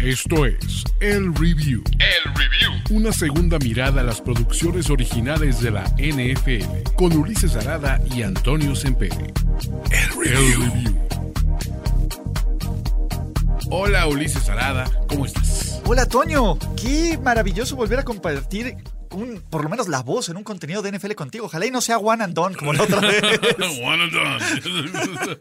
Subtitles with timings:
[0.00, 1.82] Esto es El Review.
[1.98, 2.70] El Review.
[2.90, 8.76] Una segunda mirada a las producciones originales de la NFL con Ulises Arada y Antonio
[8.76, 9.34] Sempere.
[9.90, 10.94] El Review.
[13.70, 15.82] Hola Ulises Arada, ¿cómo estás?
[15.84, 18.76] Hola Toño, qué maravilloso volver a compartir
[19.10, 21.46] un, por lo menos la voz en un contenido de NFL contigo.
[21.46, 23.22] Ojalá y no sea one and done como la otra vez.
[23.82, 25.38] One and done.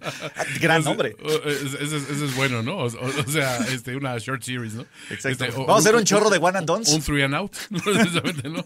[0.60, 1.16] Gran nombre.
[1.46, 2.78] Ese, ese- ese es bueno, ¿no?
[2.78, 4.86] O, sea, este, una short series, ¿no?
[5.10, 5.46] Exacto.
[5.46, 6.90] Este, o- Vamos a hacer un chorro de one and dones.
[6.90, 7.52] Un three and out,
[7.84, 8.66] precisamente, ¿no?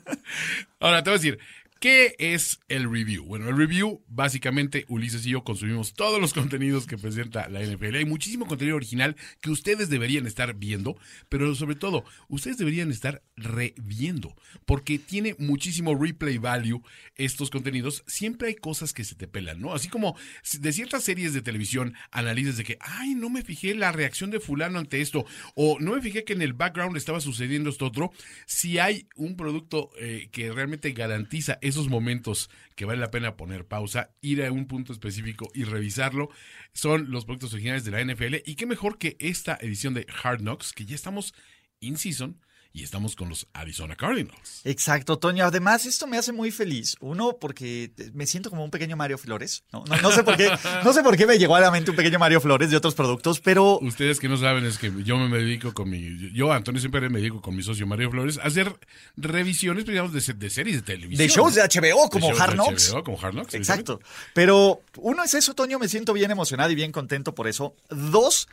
[0.80, 1.40] Ahora, te voy a decir,
[1.82, 3.26] ¿qué es el review?
[3.26, 7.96] Bueno, el review, básicamente, Ulises y yo consumimos todos los contenidos que presenta la NFL.
[7.96, 10.96] Hay muchísimo contenido original que ustedes deberían estar viendo,
[11.28, 14.36] pero sobre todo, ustedes deberían estar reviendo,
[14.66, 16.84] porque tiene muchísimo replay value
[17.16, 18.04] estos contenidos.
[18.06, 19.74] Siempre hay cosas que se te pelan, ¿no?
[19.74, 20.16] Así como
[20.60, 24.40] de ciertas series de televisión analizas de que, ay, no me fijé la reacción de
[24.40, 28.12] fulano ante esto, o no me fijé que en el background estaba sucediendo esto otro.
[28.46, 33.66] Si hay un producto eh, que realmente garantiza esos momentos que vale la pena poner
[33.66, 36.30] pausa, ir a un punto específico y revisarlo,
[36.74, 38.36] son los productos originales de la NFL.
[38.46, 41.34] Y qué mejor que esta edición de Hard Knocks, que ya estamos
[41.80, 42.40] in season
[42.74, 44.62] y estamos con los Arizona Cardinals.
[44.64, 45.46] Exacto, Toño.
[45.46, 46.96] Además, esto me hace muy feliz.
[47.02, 49.64] Uno, porque me siento como un pequeño Mario Flores.
[49.74, 50.50] No, no, no sé por qué,
[50.84, 52.96] no sé por qué me llegó a la mente un pequeño Mario Flores de otros
[52.96, 56.80] productos, pero Ustedes que no saben es que yo me dedico con mi, yo Antonio
[56.80, 58.74] siempre me dedico con mi socio Mario Flores a hacer
[59.18, 61.28] revisiones, digamos, de, de series de televisión.
[61.28, 62.94] de shows de HBO como De Hard Knocks.
[62.94, 63.54] HBO, como Hard Knocks.
[63.54, 64.00] Exacto.
[64.34, 67.76] Pero uno es eso, Toño, me siento bien emocionado y bien contento por eso.
[67.90, 68.48] Dos,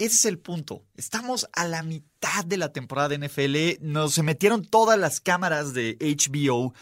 [0.00, 0.82] ese es el punto.
[0.96, 3.84] Estamos a la mitad de la temporada de NFL.
[3.86, 6.72] Nos se metieron todas las cámaras de HBO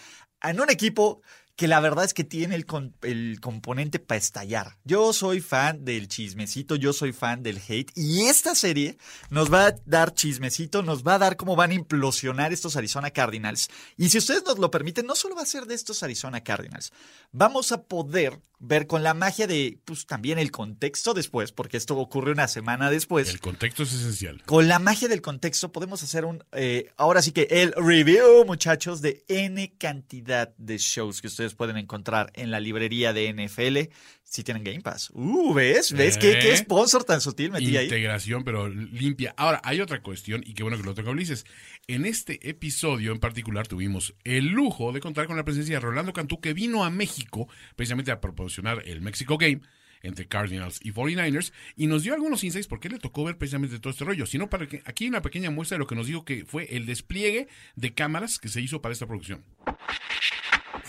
[0.41, 1.21] en un equipo
[1.59, 2.65] que la verdad es que tiene el,
[3.03, 4.77] el componente para estallar.
[4.85, 8.97] Yo soy fan del chismecito, yo soy fan del hate y esta serie
[9.31, 13.11] nos va a dar chismecito, nos va a dar cómo van a implosionar estos Arizona
[13.11, 13.69] Cardinals.
[13.97, 16.93] Y si ustedes nos lo permiten, no solo va a ser de estos Arizona Cardinals,
[17.33, 21.97] vamos a poder ver con la magia de, pues también el contexto después, porque esto
[21.97, 23.29] ocurre una semana después.
[23.31, 24.43] El contexto es esencial.
[24.45, 29.01] Con la magia del contexto podemos hacer un, eh, ahora sí que el review, muchachos,
[29.01, 33.93] de N cantidad de shows que ustedes pueden encontrar en la librería de NFL
[34.29, 35.11] si tienen Game Pass.
[35.15, 35.93] Uh, ¿ves?
[35.93, 36.57] ¿Ves qué, qué Eh.
[36.59, 37.85] sponsor tan sutil metí ahí?
[37.85, 39.35] Integración, pero limpia.
[39.37, 41.47] Ahora, hay otra cuestión, y qué bueno que lo toca Ulises.
[41.87, 46.13] En este episodio en particular tuvimos el lujo de contar con la presencia de Rolando
[46.13, 49.61] Cantú, que vino a México precisamente a proporcionar el Mexico Game
[50.03, 53.91] entre Cardinals y 49ers, y nos dio algunos insights porque le tocó ver precisamente todo
[53.91, 54.27] este rollo.
[54.27, 56.69] Sino para que aquí hay una pequeña muestra de lo que nos dijo que fue
[56.77, 59.43] el despliegue de cámaras que se hizo para esta producción.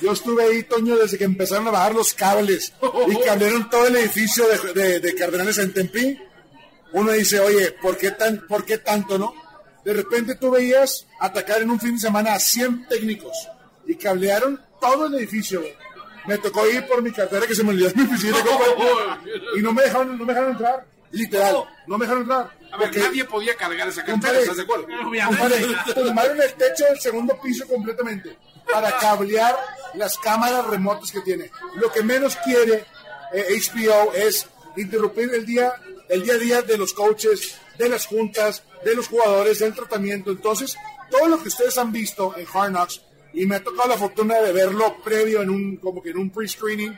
[0.02, 2.74] Yo estuve ahí, Toño, desde que empezaron a bajar los cables
[3.08, 6.22] y cambiaron todo el edificio de, de- de Cardenales en Tempín.
[6.94, 9.34] Uno dice, oye, ¿por qué, tan, ¿por qué tanto, no?
[9.84, 13.34] De repente tú veías atacar en un fin de semana a 100 técnicos
[13.88, 15.62] y cablearon todo el edificio.
[16.28, 18.38] Me tocó ir por mi cartera que se me olvidó mi oficina
[19.58, 20.86] y no me dejaron, no me dejaron entrar.
[21.12, 21.56] Literal,
[21.88, 22.42] no me dejaron entrar.
[22.72, 24.86] A ver, Porque- nadie podía cargar esa cartera, ¿estás de acuerdo?
[25.96, 28.38] tumbaron el techo del segundo piso completamente
[28.72, 29.56] para cablear
[29.96, 31.52] las cámaras remotas que tiene.
[31.76, 32.86] Lo que menos quiere
[33.34, 35.74] eh, HBO es interrumpir el día,
[36.08, 40.32] el día a día de los coaches, de las juntas, de los jugadores, del tratamiento.
[40.32, 40.76] Entonces,
[41.10, 43.02] todo lo que ustedes han visto en Hard Knocks,
[43.34, 46.30] y me ha tocado la fortuna de verlo previo en un, como que en un
[46.32, 46.98] pre-screening,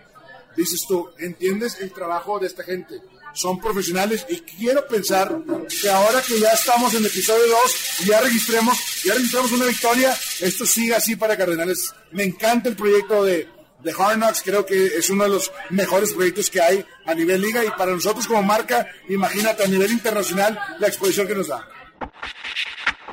[0.56, 3.02] dices tú, ¿entiendes el trabajo de esta gente?
[3.34, 5.36] Son profesionales y quiero pensar
[5.82, 10.18] que ahora que ya estamos en episodio 2 y ya registremos, ya registramos una victoria,
[10.40, 11.94] esto siga así para Cardenales.
[12.12, 13.48] Me encanta el proyecto de,
[13.80, 17.42] de Hard Knocks, creo que es uno de los mejores proyectos que hay a nivel
[17.42, 21.68] liga y para nosotros como marca, imagínate a nivel internacional la exposición que nos da.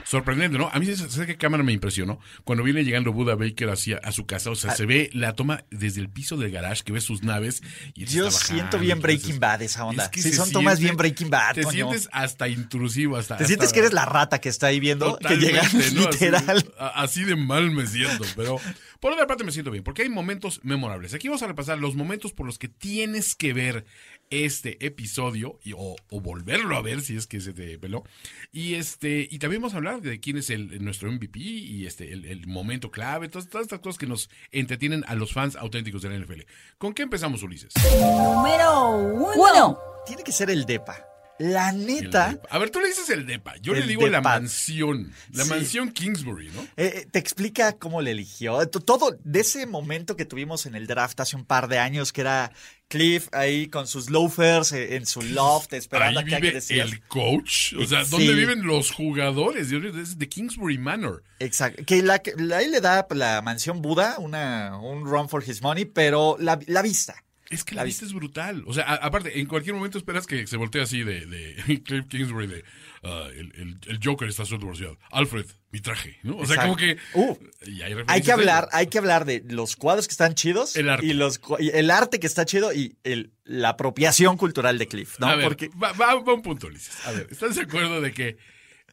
[0.08, 0.70] Sorprendente, ¿no?
[0.72, 2.18] A mí, ¿sabes qué cámara me impresionó?
[2.44, 5.64] Cuando viene llegando Buda Baker hacia a su casa, o sea, se ve la toma
[5.70, 7.62] desde el piso del garage, que ves sus naves.
[7.94, 10.04] Y Yo siento bien entonces- Breaking Bad esa onda.
[10.04, 13.36] Es que Sí, son tomas bien Breaking Bad, Te sientes hasta intrusivo, hasta...
[13.36, 16.00] Te sientes que eres la rata que está ahí viendo, que llega Totalmente, ¿no?
[16.10, 16.72] Literal.
[16.78, 18.58] Así, de mal me siento, pero
[19.00, 21.12] por otra parte me siento bien, porque hay momentos memorables.
[21.12, 23.84] Aquí vamos a repasar los momentos por los que tienes que ver
[24.30, 28.04] este episodio y, o, o volverlo a ver si es que se te peló.
[28.52, 32.12] Y este y también vamos a hablar de quién es el, nuestro MVP y este
[32.12, 36.02] el, el momento clave, todas, todas estas cosas que nos entretienen a los fans auténticos
[36.02, 36.42] de la NFL.
[36.78, 37.72] ¿Con qué empezamos, Ulises?
[37.92, 39.78] Número uno.
[40.06, 41.17] Tiene que ser el DEPA.
[41.38, 42.38] La neta.
[42.50, 43.54] A ver, tú le dices el depa.
[43.62, 45.12] Yo le digo la mansión.
[45.32, 45.50] La Sí.
[45.50, 46.62] mansión Kingsbury, ¿no?
[46.62, 48.66] eh, eh, te explica cómo le eligió.
[48.68, 52.22] Todo de ese momento que tuvimos en el draft hace un par de años, que
[52.22, 52.50] era
[52.88, 56.90] Cliff ahí con sus loafers eh, en su loft, esperando Ahí acá que vive decías.
[56.90, 57.74] el coach.
[57.74, 58.10] O sea, Sí.
[58.10, 59.70] ¿dónde viven los jugadores?
[59.70, 61.22] Es de Kingsbury Manor.
[61.38, 61.84] Exacto.
[61.86, 65.60] Que la, que- la- ahí le da la mansión Buda una, un run for his
[65.62, 67.14] money, pero la, la vista.
[67.50, 68.62] Es que la La vista es brutal.
[68.66, 72.06] O sea, a- aparte, en cualquier momento esperas que se voltee así de, de Cliff
[72.06, 72.64] Kingsbury de
[73.04, 74.92] ah, el, el- el Joker está suelto por ciudad.
[75.10, 76.36] Alfred, mi traje, ¿no?
[76.36, 76.98] O sea, como que.
[77.14, 77.36] Uh,
[77.66, 80.88] y hay Hay que hablar, hay que hablar de los cuadros que están chidos El
[80.90, 81.06] arte.
[81.06, 85.18] y los y el arte que está chido y el, la apropiación cultural de Cliff,
[85.18, 85.28] ¿no?
[85.28, 87.06] A ver, Porque va, va- va un punto, Ulises.
[87.06, 88.36] A ver, ¿estás de acuerdo de que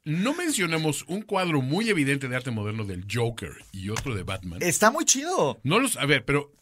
[0.05, 4.61] no mencionamos un cuadro muy evidente de arte moderno del Joker y otro de Batman?
[4.61, 5.59] está muy chido.
[5.63, 5.97] No los.
[5.97, 6.53] A ver, pero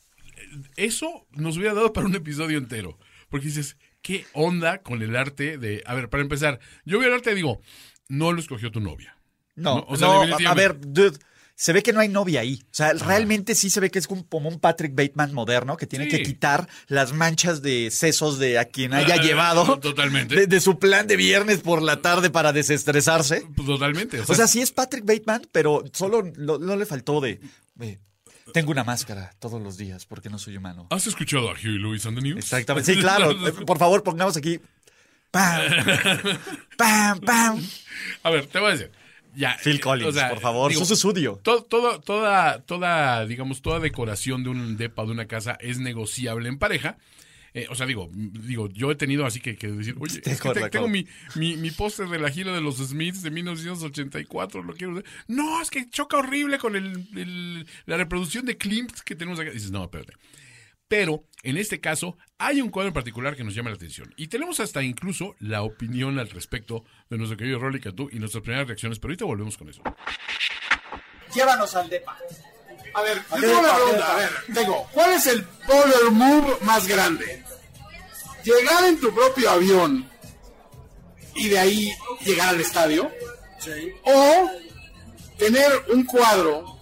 [0.75, 2.97] eso nos hubiera dado para un episodio entero.
[3.29, 5.81] Porque dices, ¿qué onda con el arte de.
[5.85, 7.61] A ver, para empezar, yo veo el arte y digo,
[8.07, 9.17] no lo escogió tu novia.
[9.55, 11.17] No, No, o sea, no, a- ver, dude,
[11.55, 12.59] se ve que no hay novia ahí.
[12.63, 16.05] O sea, realmente sí se ve que es como un Patrick Bateman moderno que tiene
[16.05, 16.11] Sí.
[16.11, 19.79] que quitar las manchas de sesos de a quien haya Ah, llevado.
[19.79, 20.35] totalmente.
[20.35, 23.45] De, de su plan de viernes por la tarde para desestresarse.
[23.55, 24.19] Totalmente.
[24.21, 27.39] O O sea, sí es Patrick Bateman, pero solo lo- no le faltó de.
[27.81, 27.99] eh,
[28.51, 30.87] tengo una máscara todos los días porque no soy humano.
[30.89, 32.39] ¿has escuchado a Huey Lewis on the News?
[32.39, 32.93] Exactamente.
[32.93, 33.31] Sí, claro.
[33.47, 34.59] Eh, Por favor, pongamos aquí.
[35.31, 35.61] Pam.
[36.77, 37.61] Pam, pam.
[38.23, 38.91] A ver, te voy a decir.
[39.35, 40.71] Ya, Phil eh, Collins, o sea, por favor.
[40.71, 41.39] digo, Su estudio.
[41.41, 45.79] to- todo- toda, toda, digamos, toda decoración de un depa o de una casa es
[45.79, 46.97] negociable en pareja.
[47.55, 50.41] Eh, o sea, digo, mm, digo, yo he tenido así que, que decir, oye, es
[50.41, 54.63] que te- tengo mi, mi, mi póster de la gira de los Smiths de 1984,
[54.63, 55.05] lo quiero ver.
[55.27, 59.51] No, es que choca horrible con el, el- la reproducción de Klimt que tenemos acá.
[59.51, 60.13] dices, no, espérate.
[60.87, 64.13] Pero en este caso hay un cuadro en particular que nos llama la atención.
[64.17, 68.43] Y tenemos hasta incluso la opinión al respecto de nuestro querido Rolly Cantú y nuestras
[68.43, 69.81] primeras reacciones, pero ahorita volvemos con eso.
[71.33, 72.17] Llévanos al depa.
[72.95, 74.13] A ver, yo tengo una pregunta.
[74.13, 74.87] A ver, tengo.
[74.91, 77.43] ¿Cuál es el power move más grande?
[78.43, 80.09] Llegar en tu propio avión
[81.35, 81.93] y de ahí
[82.25, 83.11] llegar al estadio.
[84.03, 84.49] O
[85.37, 86.79] tener un cuadro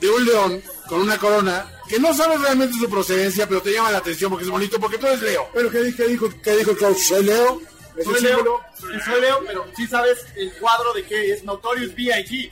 [0.00, 3.92] de un león con una corona que no sabes realmente su procedencia, pero te llama
[3.92, 5.48] la atención porque es bonito, porque tú eres Leo.
[5.52, 6.96] Pero ¿qué, qué dijo, qué dijo coach?
[6.96, 7.60] ¿Soy Leo?
[7.96, 8.60] ¿Es Soy Leo,
[9.04, 12.50] soy Leo, pero sí sabes el cuadro de que es Notorious B.I.G.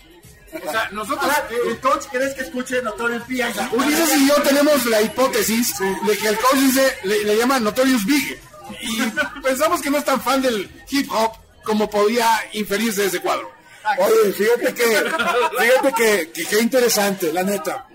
[0.53, 1.31] O sea, nosotros...
[1.69, 3.69] El coach crees que escuche Notorious B.I.G.
[3.73, 8.05] Ulises y yo tenemos la hipótesis de que el coach dice, le, le llama Notorious
[8.05, 8.41] Big.
[8.81, 9.01] Y
[9.43, 11.33] pensamos que no es tan fan del hip hop
[11.65, 13.51] como podía inferirse de ese cuadro.
[13.99, 17.89] Oye, fíjate que, fíjate que, que qué interesante, la neta.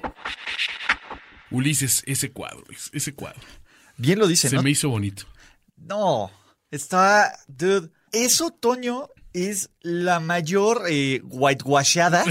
[1.51, 3.41] Ulises, ese cuadro, ese cuadro.
[3.97, 4.63] Bien lo dice, Se ¿no?
[4.63, 5.25] me hizo bonito.
[5.77, 6.31] No,
[6.71, 7.91] está, dude.
[8.11, 12.23] Eso, Toño, es la mayor eh, whitewashada.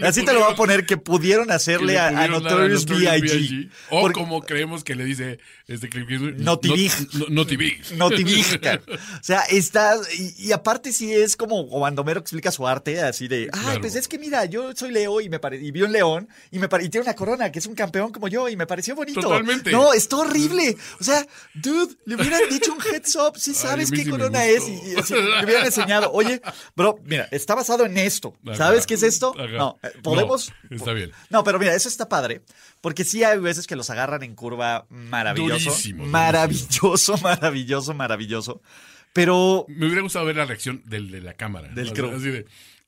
[0.00, 2.84] Le Así te lo voy a poner que pudieron que hacerle le a, a Notorious
[2.86, 3.70] B.I.G.
[3.90, 6.92] O Porque- como creemos que le dice este Cliff Kingsbury, Naughty Big.
[7.14, 7.92] No- no- Naughty Big.
[7.96, 8.80] Notivica.
[8.88, 9.96] O sea, está.
[10.18, 13.48] Y, y aparte, sí es como cuando Homero explica su arte, así de.
[13.52, 13.80] Ay, Claro.
[13.80, 16.58] pues es que mira, yo soy Leo y me pare- y vi un león y
[16.58, 18.94] me pare- y tiene una corona que es un campeón como yo y me pareció
[18.94, 19.20] bonito.
[19.20, 19.70] Totalmente.
[19.72, 20.76] No, está horrible.
[21.00, 23.36] O sea, dude, le hubieran dicho un heads up.
[23.36, 24.66] Sí Ay, sabes qué sí corona es.
[24.68, 26.10] Y, y así, le hubieran enseñado.
[26.12, 26.40] Oye,
[26.76, 28.34] bro, mira, está basado en esto.
[28.46, 28.56] Ajá.
[28.56, 29.34] ¿Sabes qué es esto?
[29.38, 29.46] Ajá.
[29.56, 30.52] No, podemos.
[30.70, 31.12] No, está bien.
[31.30, 32.42] No, pero mira, eso está padre.
[32.80, 35.70] Porque sí hay veces que los agarran en curva maravilloso.
[35.70, 38.62] Durísimo, maravilloso, maravilloso, maravilloso.
[39.12, 41.68] Pero Me hubiera gustado ver la reacción del de la cámara.
[41.68, 42.14] Del crew.
[42.14, 42.46] Así de,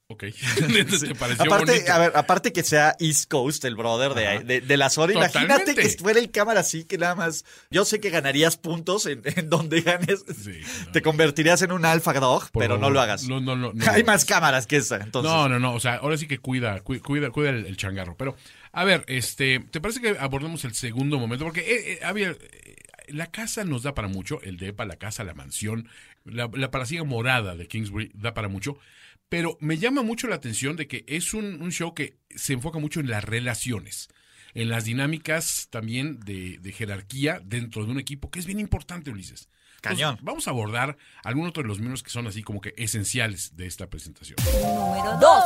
[0.08, 0.24] ok.
[0.56, 1.92] ¿Te pareció aparte, bonito?
[1.92, 5.74] a ver, aparte que sea East Coast, el brother de, de, de la zona, imagínate
[5.74, 7.44] que fuera el cámara así, que nada más.
[7.70, 10.24] Yo sé que ganarías puntos en, en donde ganes.
[10.42, 10.92] Sí, no.
[10.92, 13.24] Te convertirías en un alpha dog, pero no lo hagas.
[13.28, 13.72] No, no, no.
[13.74, 15.30] no Hay más cámaras que esa, entonces.
[15.30, 15.74] No, no, no.
[15.74, 18.16] O sea, ahora sí que cuida, cu- cuida, cuida el, el changarro.
[18.16, 18.34] Pero,
[18.72, 21.44] a ver, este, ¿te parece que abordemos el segundo momento?
[21.44, 22.76] Porque eh, eh, había, eh,
[23.08, 25.88] la casa nos da para mucho, el depa, la casa, la mansión,
[26.24, 26.70] la, la
[27.04, 28.78] morada de Kingsbury da para mucho.
[29.28, 32.78] Pero me llama mucho la atención de que es un, un show que se enfoca
[32.78, 34.08] mucho en las relaciones,
[34.54, 39.10] en las dinámicas también de, de jerarquía dentro de un equipo, que es bien importante,
[39.10, 39.48] Ulises.
[39.76, 40.18] Entonces, Cañón.
[40.22, 43.88] vamos a abordar algunos de los miembros que son así como que esenciales de esta
[43.88, 44.36] presentación.
[44.62, 45.44] Número 2.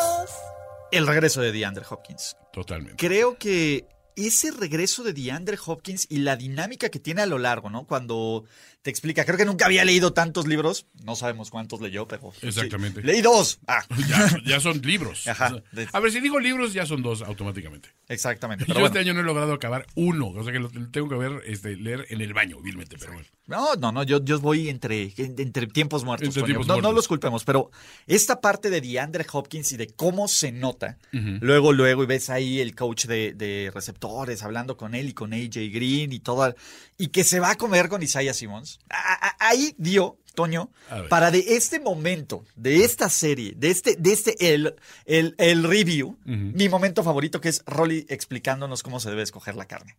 [0.92, 2.36] El regreso de DeAndre Hopkins.
[2.52, 2.96] Totalmente.
[2.96, 3.86] Creo que
[4.16, 7.86] ese regreso de DeAndre Hopkins y la dinámica que tiene a lo largo, ¿no?
[7.86, 8.44] Cuando
[8.82, 12.32] te explica, creo que nunca había leído tantos libros, no sabemos cuántos leyó, pero...
[12.40, 12.48] sí.
[12.48, 13.00] Exactamente.
[13.02, 13.60] Leí dos.
[13.68, 15.26] Ah, Ya, ya son libros.
[15.28, 15.62] Ajá.
[15.92, 17.90] A ver, si digo libros, ya son dos automáticamente.
[18.08, 18.64] exactamente.
[18.64, 18.86] Yo Pero bueno.
[18.88, 20.28] este año no he logrado acabar uno.
[20.30, 23.28] O sea que lo tengo que ver, este, leer en el baño, vilmente, pero bueno.
[23.46, 26.28] No, no, no, yo, yo voy entre, entre tiempos muertos.
[26.28, 27.70] Entre tiempos no, no los culpemos, pero
[28.06, 32.60] esta parte de DeAndre Hopkins y de cómo se nota, luego, luego, y ves ahí
[32.60, 33.70] el coach de, de
[34.02, 36.54] receptores hablando con él y con AJ Green y todo,
[36.98, 38.80] y que se va a comer con Isaiah Simmons.
[38.90, 40.70] A- a- ahí dio, Toño,
[41.08, 46.16] para de este momento, de esta serie, de este, de este, el, el, el review,
[46.24, 49.96] mi momento favorito que es Rolly explicándonos cómo se debe escoger la carne.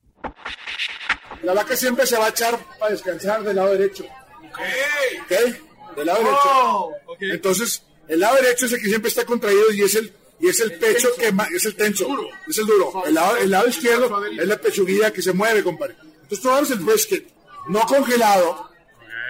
[1.43, 4.05] La vaca siempre se va a echar para descansar del lado derecho.
[4.43, 5.95] ¿Ok?
[5.97, 7.33] Del lado derecho.
[7.33, 10.59] Entonces, el lado derecho es el que siempre está contraído y es el, y es
[10.59, 12.05] el pecho que ma- es el tenso.
[12.47, 13.03] Es el duro.
[13.05, 15.95] El lado, el lado izquierdo es la pechuguilla que se mueve, compadre.
[16.23, 17.27] Entonces tú agarras el brisket,
[17.69, 18.69] no congelado,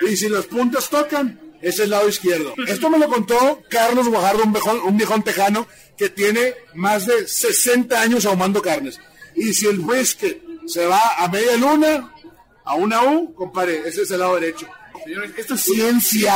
[0.01, 2.53] y si las puntas tocan, es el lado izquierdo.
[2.67, 5.67] Esto me lo contó Carlos Guajardo, un viejón, un viejón tejano
[5.97, 8.99] que tiene más de 60 años ahumando carnes.
[9.35, 12.11] Y si el brisket se va a media luna,
[12.65, 14.67] a una U, compadre, ese es el lado derecho.
[15.05, 16.33] Señores, esto es ciencia.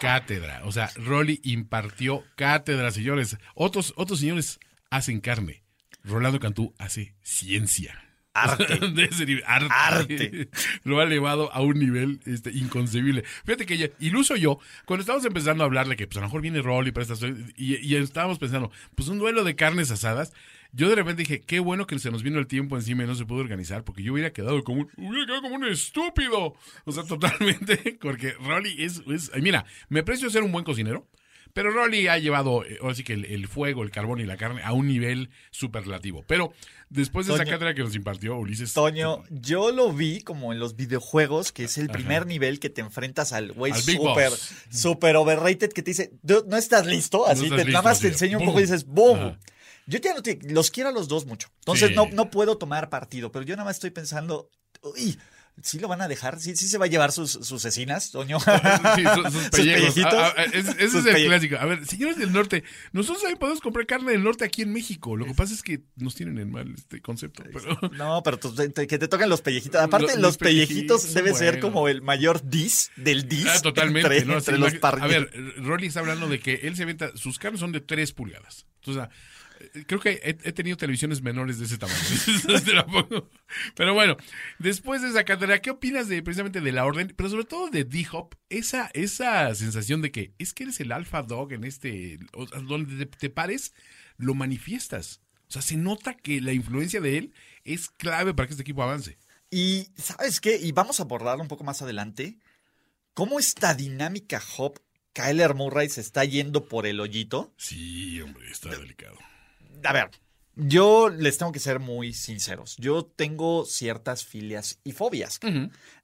[0.00, 0.62] Cátedra.
[0.64, 3.36] O sea, Rolly impartió cátedra, señores.
[3.54, 4.58] Otros, otros señores
[4.90, 5.62] hacen carne.
[6.02, 8.02] Rolando Cantú hace ciencia.
[8.32, 8.64] Arte.
[9.46, 9.70] Arte.
[9.70, 10.48] Arte.
[10.84, 13.24] Lo ha elevado a un nivel este, inconcebible.
[13.44, 16.40] Fíjate que ya, iluso yo, cuando estábamos empezando a hablarle que pues a lo mejor
[16.40, 17.22] viene Rolly para estas
[17.56, 20.32] y, y estábamos pensando, pues un duelo de carnes asadas.
[20.72, 23.14] Yo de repente dije, qué bueno que se nos vino el tiempo encima y no
[23.14, 26.54] se pudo organizar, porque yo hubiera quedado como un, hubiera quedado como un estúpido.
[26.84, 31.08] O sea, totalmente, porque Rolly es, es- mira, me aprecio ser un buen cocinero,
[31.52, 34.36] pero Rolly ha llevado, eh, ahora sí que el, el fuego, el carbón y la
[34.36, 36.22] carne a un nivel superlativo.
[36.28, 36.52] Pero
[36.90, 38.72] después de esa cátedra que nos impartió Ulises.
[38.72, 42.80] Toño, yo lo vi como en los videojuegos, que es el primer nivel que te
[42.80, 43.98] enfrentas al güey Big
[44.70, 47.98] super, overrated que te dice, "Dude, no estás listo, así estás te, listo, nada más
[48.00, 48.48] te así, enseño un boom.
[48.50, 49.18] poco y dices, boom.
[49.18, 49.38] Ajá.
[49.90, 51.48] Yo ya no te, los quiero a los dos mucho.
[51.58, 51.94] Entonces Sí.
[51.94, 54.48] no, no puedo tomar partido, pero yo nada más estoy pensando,
[54.82, 55.18] uy,
[55.62, 56.38] ¿sí lo van a dejar?
[56.40, 58.38] ¿Sí, sí se va a llevar sus, sus cecinas, Toño?
[58.94, 59.94] Sí, sus, sus ¿Sus pellejos.
[60.06, 61.56] Ah, ah, ese ese Sus es el clásico.
[61.56, 65.16] A ver, señores del norte, nosotros también podemos comprar carne del norte aquí en México.
[65.16, 67.42] Lo que pasa es que nos tienen en mal este concepto.
[67.52, 69.80] Pero No, pero te- que te toquen los pellejitos.
[69.82, 73.46] Aparte, Los- pellejitos pellejitos, debe ser como el mayor dis del dis.
[73.48, 74.06] Ah, totalmente.
[74.08, 74.38] Entre, ¿no?
[74.38, 77.72] entre los a ver, Rolly está hablando de que él se avienta, sus carnes son
[77.72, 78.66] de 3 pulgadas.
[78.82, 79.08] Entonces,
[79.86, 81.98] creo que he, he tenido televisiones menores de ese tamaño.
[83.74, 84.16] Pero bueno,
[84.58, 87.84] después de esa cátedra, ¿qué opinas de precisamente de la orden, pero sobre todo de
[87.84, 88.34] D-Hop?
[88.48, 92.60] Esa, esa sensación de que es que eres el alfa dog en este, o sea,
[92.60, 93.72] donde te, te pares,
[94.16, 95.20] lo manifiestas.
[95.48, 98.82] O sea, se nota que la influencia de él es clave para que este equipo
[98.82, 99.18] avance.
[99.50, 100.56] Y, ¿sabes qué?
[100.56, 102.38] Y vamos a abordarlo un poco más adelante.
[103.14, 104.78] ¿Cómo esta dinámica Hop,
[105.12, 107.52] Kyler Murray se está yendo por el hoyito?
[107.56, 109.18] Sí, hombre, está delicado.
[109.84, 110.10] A ver,
[110.56, 112.76] yo les tengo que ser muy sinceros.
[112.78, 115.40] Yo tengo ciertas filias y fobias.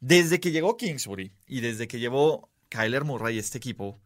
[0.01, 4.01] Desde que llegó Kingsbury y desde que llevó Kyler Murray este equipo,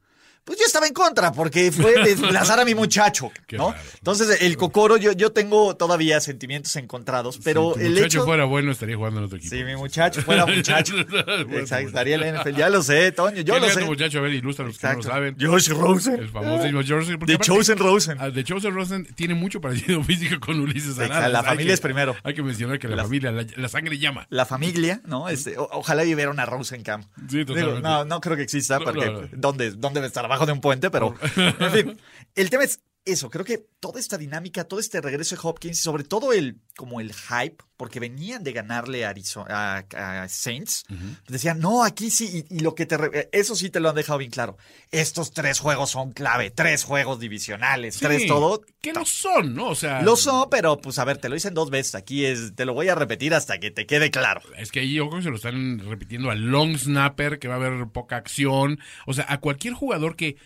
[0.45, 3.75] pues yo estaba en contra porque fue desplazar a mi muchacho, ¿no?
[3.99, 8.25] Entonces, el Cocoro, yo, yo tengo todavía sentimientos encontrados, pero si el muchacho hecho...
[8.25, 9.55] fuera bueno, estaría jugando en otro equipo.
[9.55, 10.95] Si mi muchacho fuera muchacho.
[10.99, 12.57] Exacto, estaría en la NFL.
[12.57, 13.81] Ya lo sé, Toño, yo ¿Quién lo sé.
[13.81, 14.19] tu muchacho?
[14.19, 15.37] A ver, ilustra a los que no lo saben.
[15.41, 16.15] Josh Rosen.
[16.21, 18.17] El famosísimo George porque The aparte- Chosen Rosen.
[18.21, 21.29] Ah, The Chosen Rosen tiene mucho parecido físico con Ulises Arada.
[21.29, 22.17] la familia que- es primero.
[22.23, 24.27] Hay que mencionar que la, La- familia, la, la sangre llama.
[24.31, 25.29] La familia, ¿no?
[25.29, 27.05] Este, o- ojalá viviera una Rosencamp.
[27.29, 27.77] Sí, totalmente.
[27.77, 29.29] Digo, no, no creo que exista, No, porque no.
[29.33, 30.25] ¿dónde, ¿dónde debe estar?
[30.25, 31.15] Abajo de un puente, pero.
[31.37, 31.99] En fin.
[32.35, 33.31] El tema es eso.
[33.31, 37.01] Creo que toda esta dinámica, todo este regreso de Hopkins, y sobre todo el, como
[37.01, 40.85] el hype, porque venían de ganarle a, Arizona, a, a Saints,
[41.29, 42.99] decían, no, aquí sí, y, y lo que te.
[42.99, 44.59] re- eso sí te lo han dejado bien claro.
[44.91, 48.61] Estos tres juegos son clave, tres juegos divisionales, tres todo.
[48.83, 49.69] Que no son, ¿no?
[49.71, 50.03] O sea.
[50.03, 51.95] Lo son, pero pues a ver, te lo dicen dos veces.
[51.95, 54.43] Aquí es, te lo voy a repetir hasta que te quede claro.
[54.59, 57.55] Es que ahí yo creo que se lo están repitiendo al long snapper, que va
[57.55, 58.79] a haber poca acción.
[59.07, 60.37] O sea, a cualquier jugador que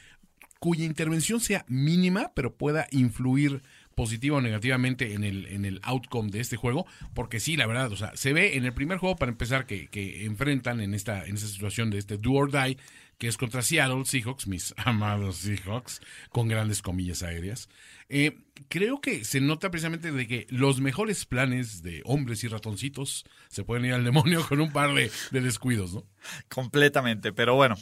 [0.65, 3.63] cuya intervención sea mínima, pero pueda influir
[3.95, 7.93] positiva o negativamente en el, en el outcome de este juego, porque sí, la verdad,
[7.93, 11.27] o sea, se ve en el primer juego, para empezar, que, que enfrentan en esta,
[11.27, 12.79] en esta situación de este do or die,
[13.19, 17.69] que es contra Seattle Seahawks, mis amados Seahawks, con grandes comillas aéreas.
[18.09, 18.39] Eh,
[18.71, 23.65] creo que se nota precisamente de que los mejores planes de hombres y ratoncitos se
[23.65, 26.07] pueden ir al demonio con un par de, de descuidos, ¿no?
[26.49, 27.77] Completamente, pero bueno,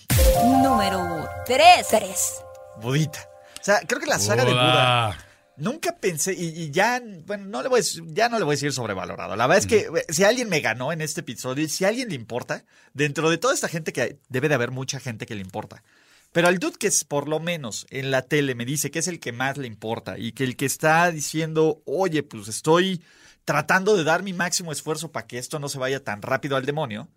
[0.64, 1.86] Número 3.
[1.88, 2.42] 3.
[2.80, 3.28] Budita.
[3.60, 5.16] O sea, creo que la saga de Buda.
[5.56, 8.56] Nunca pensé, y, y ya, bueno, no le voy a, ya no le voy a
[8.56, 9.36] decir sobrevalorado.
[9.36, 12.08] La verdad es que eh, si alguien me ganó en este episodio, si a alguien
[12.08, 12.64] le importa,
[12.94, 15.84] dentro de toda esta gente que hay, debe de haber mucha gente que le importa.
[16.32, 19.08] Pero al dude que es por lo menos en la tele me dice que es
[19.08, 23.02] el que más le importa y que el que está diciendo, oye, pues estoy
[23.44, 26.64] tratando de dar mi máximo esfuerzo para que esto no se vaya tan rápido al
[26.64, 27.08] demonio,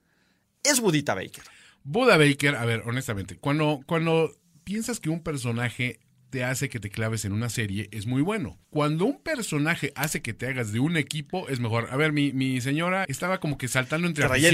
[0.63, 1.43] es Budita Baker.
[1.83, 4.35] Buda Baker, a ver, honestamente, cuando, cuando
[4.65, 8.59] piensas que un personaje te hace que te claves en una serie, es muy bueno.
[8.69, 11.87] Cuando un personaje hace que te hagas de un equipo, es mejor.
[11.91, 14.51] A ver, mi, mi señora estaba como que saltando entre Traía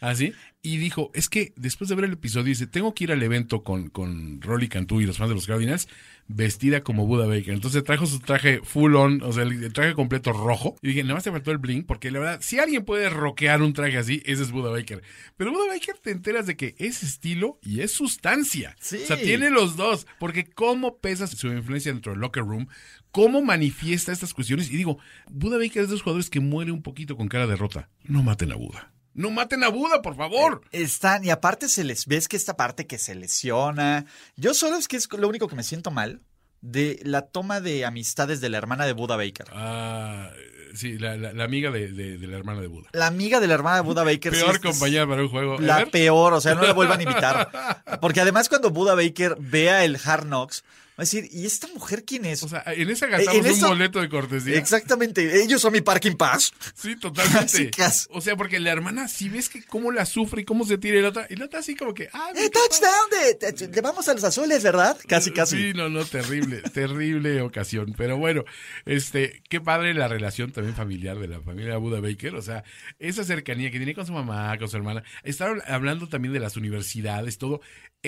[0.00, 0.32] así,
[0.66, 3.62] y dijo, es que después de ver el episodio, dice, tengo que ir al evento
[3.62, 5.86] con, con Rolly Cantú y los fans de los Cardinals,
[6.26, 7.54] vestida como Buda Baker.
[7.54, 10.74] Entonces trajo su traje full on, o sea, el, traje completo rojo.
[10.82, 13.62] Y dije, nada más te faltó el bling, porque la verdad, si alguien puede rockear
[13.62, 15.04] un traje así, ese es Buda Baker.
[15.36, 18.74] Pero Buda Baker te enteras de que es estilo y es sustancia.
[18.80, 18.98] Sí.
[19.04, 20.08] O sea, tiene los dos.
[20.18, 22.66] Porque cómo pesa su influencia dentro del locker room,
[23.12, 24.68] cómo manifiesta estas cuestiones.
[24.68, 24.98] Y digo,
[25.30, 27.88] Buda Baker es de los jugadores que muere un poquito con cara de rota.
[28.02, 28.95] No maten a Buda.
[29.16, 30.60] No maten a Buda, por favor.
[30.72, 34.04] Están, y aparte se les ves que esta parte que se lesiona.
[34.36, 36.20] Yo solo es que es lo único que me siento mal
[36.60, 39.46] de la toma de amistades de la hermana de Buda Baker.
[39.52, 40.30] Ah,
[40.74, 42.88] sí, la, la- la amiga de, de- de la hermana de Buda.
[42.92, 44.34] La amiga de la hermana de Buda Baker.
[44.34, 45.58] sí Peor es- compañía para un juego.
[45.60, 47.82] La peor, o sea, no la vuelvan a invitar.
[48.00, 50.64] Porque además cuando Buda Baker vea el Hard Knocks,
[50.96, 52.42] a decir, ¿y esta mujer quién es?
[52.42, 54.56] O sea, en esa gastamos En un boleto de cortesía.
[54.58, 56.52] Exactamente, ellos son mi parking pass.
[56.74, 57.36] Sí, totalmente.
[57.46, 58.06] Casi, casi.
[58.10, 60.98] O sea, porque la hermana, si ves que cómo la sufre y cómo se tira
[60.98, 63.10] y la otra, y la otra así como que, ah, ¡Eh, touchdown!
[63.40, 64.96] De, de- de- vamos a los azules, ¿verdad?
[65.06, 65.56] Casi, casi.
[65.56, 67.94] Sí, no, no, terrible, terrible ocasión.
[67.96, 68.44] Pero bueno,
[68.84, 72.34] este, qué padre la relación también familiar de la familia Buda Baker.
[72.36, 72.64] O sea,
[72.98, 75.02] esa cercanía que tiene con su mamá, con su hermana.
[75.22, 77.60] Estar hablando también de las universidades, todo.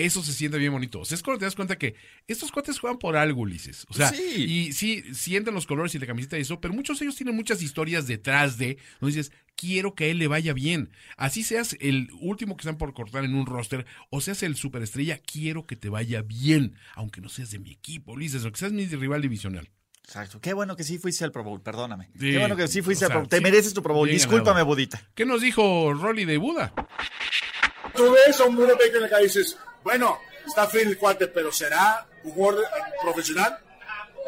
[0.05, 0.99] Eso se siente bien bonito.
[0.99, 1.95] O sea, es cuando te das cuenta que
[2.27, 3.85] estos cuates juegan por algo, Ulises.
[3.89, 4.43] O sea, Sí.
[4.67, 7.35] y sí, sienten los colores y la camiseta y eso, pero muchos de ellos tienen
[7.35, 10.91] muchas historias detrás de, donde dices, quiero que a él le vaya bien.
[11.17, 15.17] Así seas el último que están por cortar en un roster, o seas el superestrella,
[15.19, 18.71] quiero que te vaya bien, aunque no seas de mi equipo, Ulises, o que seas
[18.71, 19.69] mi rival divisional.
[20.03, 20.39] Exacto.
[20.41, 22.09] Qué bueno que sí fuiste al Pro Bowl, perdóname.
[22.19, 23.29] Sí, Qué bueno que sí fuiste o al Pro Bowl.
[23.29, 24.07] Te sí, mereces tu Pro Bowl.
[24.07, 24.63] bien Discúlpame.
[24.63, 24.99] Budita.
[25.13, 26.73] ¿Qué nos dijo Rolly de Buda?
[27.95, 30.97] Tú ves a un Buda Baker en la calle y dices, bueno, está frío el
[30.97, 32.65] cuate, pero ¿será un jugador
[33.01, 33.59] profesional?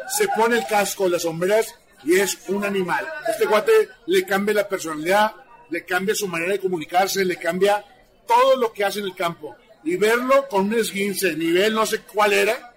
[0.08, 3.06] Se pone el casco, las sombreras y es un animal.
[3.28, 5.32] Este cuate le cambia la personalidad,
[5.70, 7.84] le cambia su manera de comunicarse, le cambia
[8.26, 9.56] todo lo que hace en el campo.
[9.84, 12.74] Y verlo con un esguince, nivel no sé cuál era,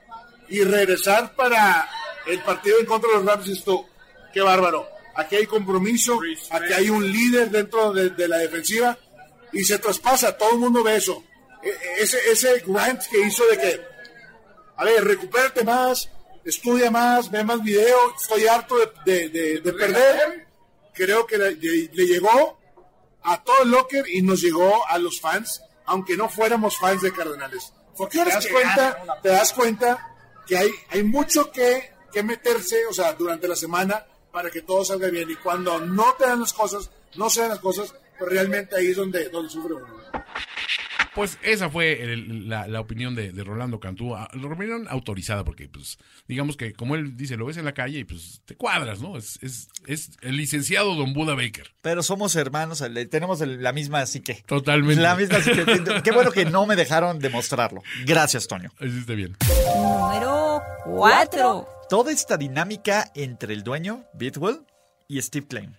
[0.50, 1.90] y regresar para
[2.28, 3.88] el partido en contra de los Rams, esto,
[4.34, 4.88] qué bárbaro.
[5.16, 6.20] Aquí hay compromiso,
[6.52, 8.98] aquí hay un líder dentro de, de la defensiva
[9.54, 11.24] y se traspasa, todo el mundo ve eso.
[11.66, 13.82] E- e- Ese, ese grant que hizo de que,
[14.78, 16.10] a ver, recupérate más,
[16.44, 20.48] estudia más, ve más video, estoy harto de, de- de- de perder.
[20.94, 22.58] Creo que le, le- le llegó
[23.24, 27.12] a todo el locker y nos llegó a los fans, aunque no fuéramos fans de
[27.12, 27.74] Cardenales.
[27.98, 32.94] Porque te das cuenta, te das cuenta que hay, hay mucho que, que meterse, o
[32.94, 35.30] sea, durante la semana para que todo salga bien.
[35.32, 38.88] Y cuando no te dan las cosas, no se dan las cosas, pues realmente ahí
[38.92, 39.88] es donde, donde sufre uno.
[41.16, 45.70] Pues esa fue el- la, la opinión de, de Rolando Cantú, la opinión autorizada, porque
[45.70, 45.98] pues
[46.28, 49.16] digamos que como él dice, lo ves en la calle y pues te cuadras, ¿no?
[49.18, 51.72] Es, es, es el licenciado Don Buda Baker.
[51.82, 54.44] Pero somos hermanos, tenemos la misma psique.
[54.46, 55.02] Totalmente.
[55.02, 55.64] La misma psique.
[56.04, 57.82] Qué bueno que no me dejaron demostrarlo.
[58.06, 58.72] Gracias, Toño.
[58.82, 59.38] Hiciste bien.
[59.74, 61.68] Número 4.
[61.90, 64.62] Toda esta dinámica entre el dueño, Bidwell,
[65.08, 65.76] y Steve Klein.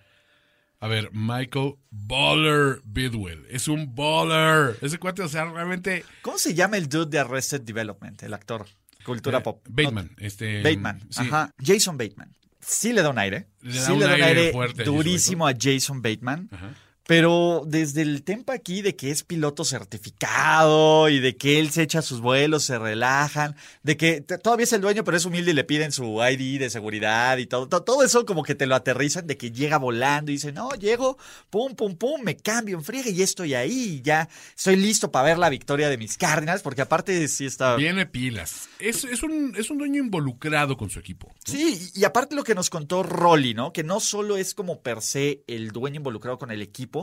[0.78, 3.46] A ver, Michael Baller Bidwell.
[3.48, 4.76] Es un baller.
[4.82, 6.04] Ese cuate, o sea, realmente.
[6.22, 8.66] ¿Cómo se llama el dude de Arrested Development, el actor?
[9.04, 9.64] Cultura eh, pop.
[9.68, 10.10] Bateman.
[10.18, 11.22] Este, Bateman, sí.
[11.22, 11.50] ajá.
[11.64, 12.36] Jason Bateman.
[12.60, 13.48] Sí le da un aire.
[13.62, 16.02] Le da sí un le da un aire aire fuerte a Jason durísimo a Jason
[16.02, 16.48] Bateman.
[16.50, 16.74] Ajá.
[17.06, 21.82] Pero desde el tempo aquí de que es piloto certificado y de que él se
[21.82, 25.54] echa sus vuelos, se relajan, de que todavía es el dueño, pero es humilde y
[25.54, 28.74] le piden su ID de seguridad y todo, to- todo eso como que te lo
[28.74, 31.16] aterrizan de que llega volando y dice, no, llego,
[31.50, 35.26] pum, pum, pum, me cambio en friega y estoy ahí, y ya estoy listo para
[35.26, 37.76] ver la victoria de mis Cardinals, porque aparte sí está...
[37.76, 38.68] Viene pilas.
[38.78, 41.32] Es, es, un, es un dueño involucrado con su equipo.
[41.44, 43.72] Sí, y aparte lo que nos contó Rolly, ¿no?
[43.72, 46.95] Que no solo es como per se el dueño involucrado con el equipo,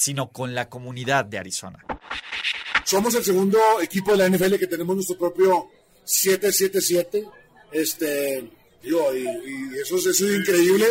[0.00, 1.84] sino con la comunidad de Arizona.
[2.84, 5.70] Somos el segundo equipo de la NFL que tenemos nuestro propio
[6.04, 7.24] 777.
[7.72, 8.48] Este,
[8.80, 10.86] digo, y, y eso, es, eso es increíble.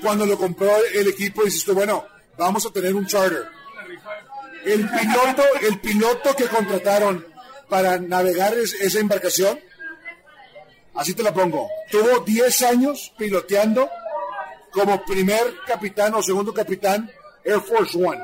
[0.00, 2.06] Cuando lo compró el equipo, dices tú, bueno,
[2.38, 3.46] vamos a tener un charter.
[4.64, 7.26] El piloto, el piloto que contrataron
[7.68, 9.58] para navegar es- esa embarcación
[10.94, 13.90] así te la pongo, tuvo 10 años piloteando
[14.70, 17.10] como primer capitán o segundo capitán
[17.44, 18.20] Air Force One.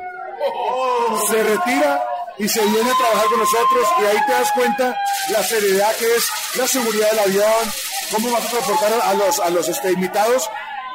[1.30, 2.02] Se retira
[2.38, 4.96] y se viene a trabajar con nosotros y ahí te das cuenta
[5.30, 6.24] la seriedad que es
[6.56, 7.72] la seguridad del avión,
[8.12, 10.48] cómo vas a transportar a los, a los este, invitados.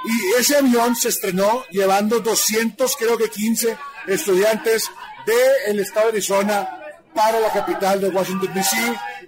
[0.05, 4.89] Y ese avión se estrenó llevando 200, creo que 15 estudiantes
[5.25, 6.79] del estado de Arizona
[7.13, 8.75] para la capital de Washington, D.C.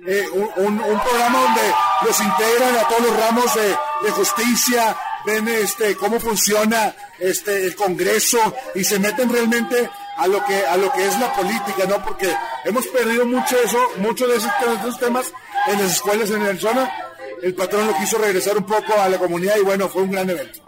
[0.07, 1.61] Eh, un- un programa donde
[2.05, 3.69] los integran a todos los ramos de,
[4.03, 8.37] de justicia, ven este, cómo funciona este, el Congreso
[8.73, 12.03] y se meten realmente a lo que a lo que es la política, ¿no?
[12.03, 12.31] Porque
[12.65, 15.31] hemos perdido mucho eso, mucho de esos, de esos temas
[15.67, 16.91] en las escuelas en Arizona.
[17.41, 20.29] El patrón lo quiso regresar un poco a la comunidad y bueno, fue un gran
[20.29, 20.61] evento.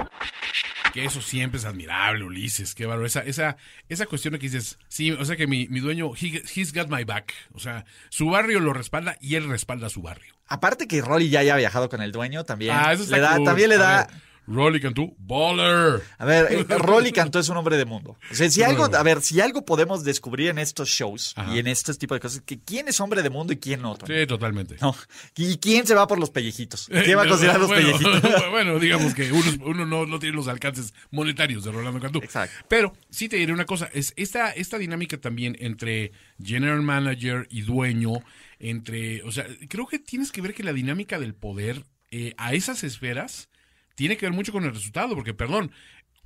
[0.93, 2.73] Que eso siempre es admirable, Ulises.
[2.73, 3.05] Qué bárbaro.
[3.07, 3.57] Esa, esa,
[3.88, 6.88] esa cuestión de que dices, sí, o sea que mi, mi dueño, he- he's got
[6.89, 7.33] my back.
[7.53, 10.33] O sea, su barrio lo respalda y él respalda a su barrio.
[10.47, 12.75] Aparte que Rolly ya haya viajado con el dueño también.
[12.75, 13.45] Ah, eso está le da, cool.
[13.45, 14.07] también le A da.
[14.47, 16.01] Rolly Cantú, baller.
[16.17, 18.17] A ver, eh, Rolly Cantó es un hombre de mundo.
[18.31, 21.53] O sea, si algo, a ver, si algo podemos descubrir en estos shows Ajá.
[21.53, 23.97] y en este tipo de cosas, que quién es hombre de mundo y quién no.
[24.05, 24.77] Sí, totalmente.
[24.81, 24.95] No.
[25.36, 26.88] ¿Y quién se va por los pellejitos?
[26.88, 28.51] ¿Quién va a considerar los bueno, pellejitos?
[28.51, 32.19] bueno, digamos que uno, uno no, no tiene los alcances monetarios de Rolando Cantú.
[32.19, 32.55] Exacto.
[32.69, 37.62] Pero sí te diré una cosa, es esta, esta dinámica también entre general manager y
[37.62, 38.13] dueño,
[38.60, 42.53] entre, o sea, creo que tienes que ver que la dinámica del poder eh, a
[42.53, 43.49] esas esferas
[43.97, 45.71] tiene que ver mucho con el resultado, porque perdón,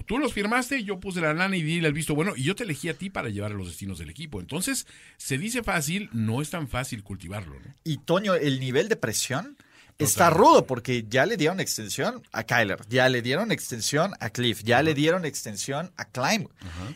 [0.05, 2.63] tú los firmaste, yo puse la lana y di el visto bueno, y yo te
[2.63, 4.41] elegí a ti para llevar a los destinos del equipo.
[4.41, 4.85] Entonces,
[5.17, 7.73] se dice fácil, no es tan fácil cultivarlo, ¿no?
[7.85, 9.55] Y Toño, el nivel de presión
[9.97, 14.63] está rudo porque ya le dieron extensión a Kyler, ya le dieron extensión a Cliff,
[14.63, 16.47] ya le dieron extensión a Climb.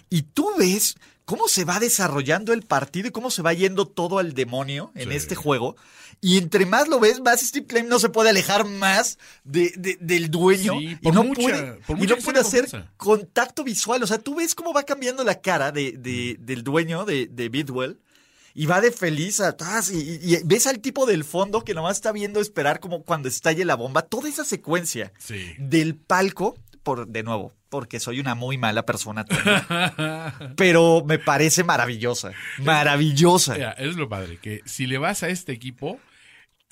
[0.10, 4.18] Y tú ves cómo se va desarrollando el partido y cómo se va yendo todo
[4.20, 5.16] al demonio en Sí.
[5.16, 5.76] este juego.
[6.28, 9.98] Y entre más lo ves, más Steve Climb no se puede alejar más de- de-
[10.02, 12.92] del dueño Sí, y no mucha- puede, y no puede hacer confianza.
[12.98, 14.02] contacto visual.
[14.02, 17.50] O sea, tú ves cómo va cambiando la cara de, de- del dueño de, de
[17.50, 18.00] Bidwell.
[18.58, 21.98] Y va de feliz atrás y, y- y ves al tipo del fondo que nomás
[21.98, 24.02] está viendo esperar como cuando estalle la bomba.
[24.02, 25.54] Toda esa secuencia Sí.
[25.60, 29.26] del palco, por de nuevo, porque soy una muy mala persona.
[29.26, 29.42] Toño,
[30.56, 32.32] pero me parece maravillosa.
[32.60, 33.54] Maravillosa.
[33.56, 36.00] Mira, es lo padre, que si le vas a este equipo,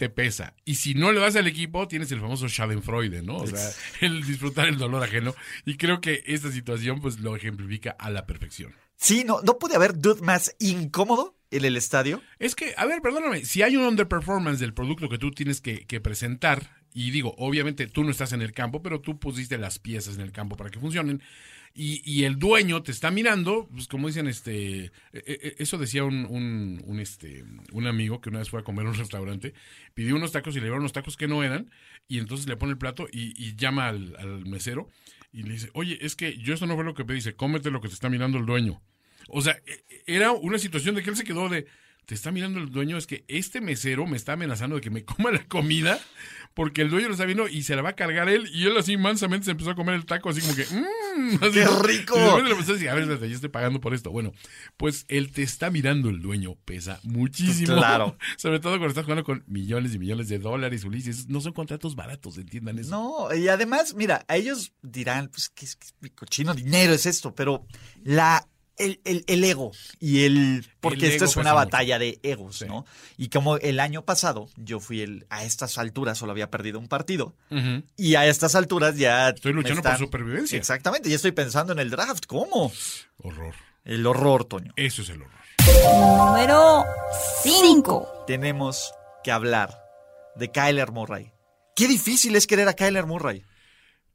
[0.04, 0.54] te pesa.
[0.66, 3.38] Y si no le vas al equipo, tienes el famoso Schadenfreude, ¿no?
[3.38, 5.34] O sea, el disfrutar el dolor ajeno.
[5.66, 8.76] Y creo que esta situación, pues, lo ejemplifica a la perfección.
[8.98, 12.22] Sí, no, no puede haber dude más incómodo en el estadio.
[12.38, 15.86] Es que, a ver, perdóname, si hay un underperformance del producto que tú tienes que,
[15.86, 19.80] que presentar, y digo, obviamente tú no estás en el campo, pero tú pusiste las
[19.80, 21.22] piezas en el campo para que funcionen,
[21.76, 26.04] y, y el dueño te está mirando, pues como dicen, este, eh, eh, eso decía
[26.04, 29.56] un, un, un, este, un amigo que una vez fue a comer a un restaurante,
[29.96, 31.72] pidió unos tacos y le llevaron unos tacos que no eran,
[32.08, 34.88] y entonces le pone el plato y, llama al, mesero
[35.32, 37.72] y le dice, oye, es que yo esto no fue lo que pedí, dice, cómete
[37.72, 38.84] lo que te está mirando el dueño.
[39.30, 41.66] O sea, e- era una situación de que él se quedó de,
[42.06, 45.04] te está mirando el dueño, es que este mesero me está amenazando de que me
[45.06, 46.00] coma la comida
[46.54, 48.78] porque el dueño lo está viendo y se la va a cargar él y él
[48.78, 52.16] así mansamente se empezó a comer el taco así como que, mmm, así, ¡Qué rico!
[52.16, 54.12] Y de repente le empezó a decir, a ver, yo estoy pagando por esto.
[54.12, 54.34] Bueno,
[54.78, 57.76] pues él te está mirando el dueño, pesa muchísimo.
[57.76, 58.18] Claro.
[58.38, 61.28] Sobre todo cuando estás jugando con millones y millones de dólares, Ulises.
[61.28, 62.92] No son contratos baratos, entiendan eso.
[62.92, 67.34] No, y además, mira, a ellos dirán, pues, ¿qué, es- qué cochino dinero es esto?
[67.34, 67.66] Pero
[68.04, 70.66] la, el, el- el ego y el...
[70.80, 71.66] Porque El esto es una mucho.
[71.66, 72.66] batalla de egos, Sí.
[72.66, 72.86] ¿no?
[73.18, 75.26] Y como el año pasado yo fui el...
[75.30, 77.36] A estas alturas solo había perdido un partido.
[77.98, 79.30] Y a estas alturas ya...
[79.30, 80.58] Estoy luchando por supervivencia.
[80.58, 82.26] Exactamente, ya estoy pensando en el draft.
[82.26, 82.72] ¿Cómo?
[83.18, 83.54] Horror.
[83.86, 84.74] El horror, Toño.
[84.76, 85.40] Eso es el horror.
[86.18, 86.84] Número
[87.44, 88.24] 5.
[88.28, 89.78] Tenemos que hablar
[90.36, 91.32] de Kyler Murray.
[91.76, 93.44] Qué difícil es querer a Kyler Murray.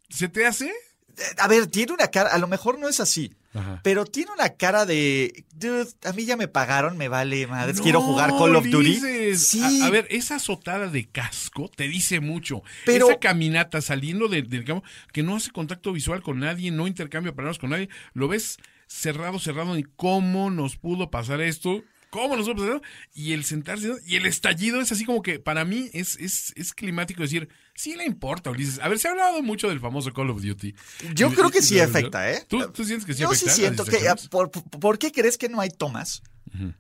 [0.09, 0.66] ¿Se te hace?
[0.68, 3.80] Eh, A ver, tiene una cara, a lo mejor no es así, Ajá.
[3.82, 7.82] pero tiene una cara de, dude, a mí ya me pagaron, me vale madres, No,
[7.82, 9.34] quiero jugar Call of Duty.
[9.37, 12.62] Sí, A, a ver, esa azotada de casco te dice mucho.
[12.84, 16.87] Pero- Esa caminata saliendo de- del campo, que no hace contacto visual con nadie, no
[16.87, 21.82] intercambia palabras con nadie, lo ves cerrado, cerrado, y cómo nos pudo pasar esto.
[22.11, 22.81] ¿Cómo nos pasar?
[23.14, 26.73] Y el sentarse y el estallido es así como que para mí es, es, es
[26.73, 28.79] climático decir, sí le importa, Ulises.
[28.81, 30.75] A ver, se ha hablado mucho del famoso Call of Duty.
[31.14, 32.44] yo Y- creo que y- sí afecta, ¿eh?
[32.49, 33.51] ¿Tú, tú sientes que sí Yo afecta?
[33.53, 33.99] sí siento que?
[34.31, 36.23] ¿por, por- por qué crees que no hay tomas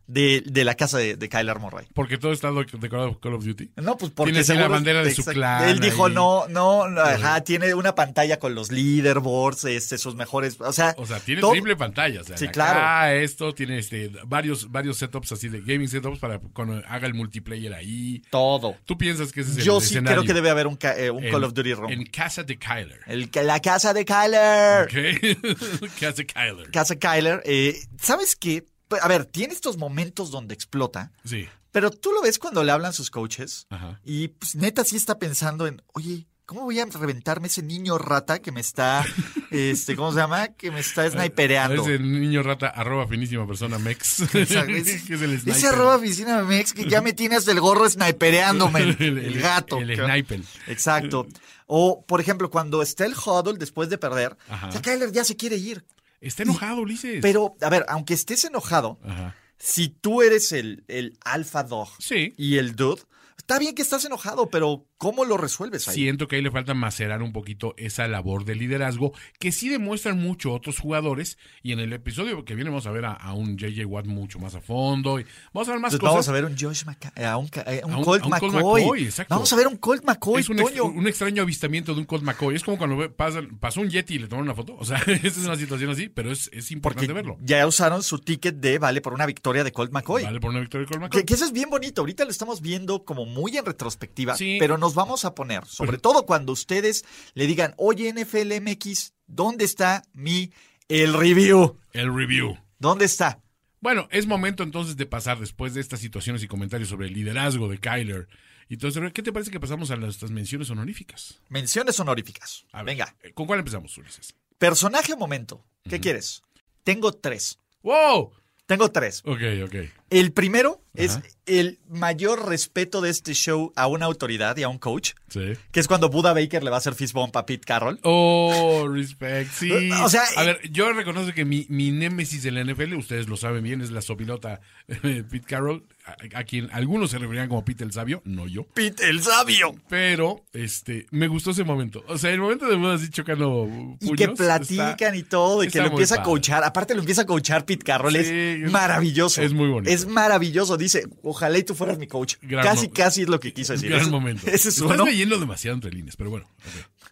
[0.06, 1.86] de, de la casa de, de Kyler Murray.
[1.94, 3.70] Porque todo está decorado por Call of Duty.
[3.76, 6.14] No, pues porque Tiene así la seguro- bandera de su clan Él dijo, ahí.
[6.14, 10.94] no, no, no, ajá, tiene una pantalla con los leaderboards, este, sus mejores, o sea,
[10.98, 12.20] O sea, tiene todo- triple pantalla.
[12.20, 13.12] O sea, Sí, acá claro.
[13.16, 17.74] esto tiene este varios, varios setups así de gaming setups para cuando haga el multiplayer
[17.74, 18.22] ahí.
[18.30, 18.76] todo.
[18.84, 20.20] ¿Tú piensas que ese es el Yo sí escenario?
[20.22, 21.90] creo que debe haber un, eh, un En- Call of Duty Room.
[21.92, 23.00] En casa de Kyler.
[23.06, 24.84] El, la casa de Kyler.
[24.84, 25.88] ¿Ok?
[26.00, 26.70] casa de Kyler.
[26.70, 27.42] Casa Kyler.
[27.44, 28.64] eh, ¿Sabes qué?
[28.88, 31.46] Pues, A ver, tiene estos momentos donde explota, Sí.
[31.70, 34.00] pero tú lo ves cuando le hablan sus coaches Ajá.
[34.04, 38.38] y pues neta sí está pensando en, oye, ¿cómo voy a reventarme ese niño rata
[38.38, 39.04] que me está,
[39.50, 40.48] este, ¿cómo se llama?
[40.48, 41.82] Que me está snipereando.
[41.82, 44.20] Ese niño rata, arroba finísima persona mex.
[44.34, 45.34] Exacto, que ese- es el.
[45.46, 49.78] Ese arroba oficina Mex que ya me tiene hasta el gorro snipereándome, el, el gato.
[49.78, 50.40] El sniper.
[50.68, 51.26] Exacto.
[51.66, 54.68] O, por ejemplo, cuando está el huddle después de perder, Ajá.
[54.68, 55.84] o sea, Kyler ya se quiere ir.
[56.20, 57.20] Está enojado, Ulises.
[57.22, 59.36] Pero, a ver, aunque estés enojado, Ajá.
[59.58, 62.34] si tú eres el, el alfa dog Sí.
[62.36, 63.02] y el dude,
[63.36, 65.94] está bien que estás enojado, pero ¿cómo lo resuelves ahí?
[65.94, 70.18] Siento que ahí le falta macerar un poquito esa labor de liderazgo que sí demuestran
[70.20, 71.38] mucho otros jugadores.
[71.62, 74.38] Y en el episodio que viene vamos a ver a, a un JJ Watt mucho
[74.38, 75.18] más a fondo.
[75.20, 76.12] Y vamos a ver más Entonces, cosas.
[76.12, 78.26] vamos a ver un Josh Maca- eh, a un, eh, un A un- Colt a
[78.26, 79.04] un Colt McCoy.
[79.04, 79.34] Exacto.
[79.34, 80.84] Vamos a ver un Colt McCoy, es un, ex- Toño.
[80.84, 82.56] un extraño avistamiento de un Colt McCoy.
[82.56, 84.76] Es como cuando pasan- pasó un Yeti y le tomaron una foto.
[84.78, 87.38] O sea, esa es una situación así, pero es, es importante Porque verlo.
[87.40, 90.24] ya usaron su ticket de vale por una victoria de Colt McCoy.
[90.24, 91.20] Vale por una victoria de Colt McCoy.
[91.20, 92.02] Que, que eso es bien bonito.
[92.02, 94.56] Ahorita lo estamos viendo como muy en retrospectiva, Sí.
[94.58, 99.66] pero nos vamos a poner, sobre todo cuando ustedes le digan, oye NFL MX, ¿dónde
[99.66, 100.50] está mi
[100.88, 101.78] el review?
[101.92, 102.56] El review.
[102.78, 103.42] ¿Dónde está?
[103.82, 107.68] Bueno, es momento entonces de pasar después de estas situaciones y comentarios sobre el liderazgo
[107.68, 108.28] de Kyler.
[108.70, 111.42] Entonces, ¿qué te parece que pasamos a nuestras menciones honoríficas?
[111.50, 112.64] Menciones honoríficas.
[112.72, 114.34] A ver, Venga, eh, ¿Con cuál empezamos, Ulises?
[114.56, 115.66] personaje o momento.
[115.86, 116.42] ¿Qué quieres?
[116.82, 117.58] Tengo tres.
[117.82, 118.32] ¡Wow!
[118.64, 119.20] Tengo tres.
[119.26, 119.74] Ok, ok.
[120.10, 124.78] El primero es el mayor respeto de este show a una autoridad y a un
[124.78, 125.52] coach, Sí.
[125.70, 128.00] que es cuando Buda Baker le va a hacer fist bump a Pete Carroll.
[128.02, 129.90] Oh, respect, sí.
[130.02, 133.36] O sea, a ver, yo reconozco que mi, mi némesis en la NFL, ustedes lo
[133.36, 137.64] saben bien, es la sopilota eh, Pete Carroll, a, a quien algunos se referían como
[137.64, 138.64] Pete el Sabio, no yo.
[138.74, 139.74] Pete el sabio.
[139.88, 142.02] Pero, este, me gustó ese momento.
[142.08, 143.68] O sea, el momento de Buda así chocando
[144.00, 146.64] Y puños, que platican está- y todo, y que lo empieza a coachar.
[146.64, 148.12] Aparte lo empieza a coachar Pete Carroll.
[148.14, 148.26] Sí, es
[148.64, 149.42] es- maravilloso.
[149.42, 149.90] es muy bonito.
[149.92, 150.76] Es maravilloso.
[150.76, 152.36] Dice, ojalá y tú fueras mi coach.
[152.42, 153.88] Gran casi, casi es lo que quiso decir.
[153.88, 154.46] Gran Ese- momento.
[154.46, 156.48] Ese es Estás leyendo demasiado entre líneas, pero bueno.